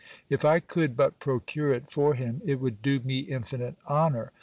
[0.31, 4.31] If I could but procure it for h:m, it would do me infinite honour.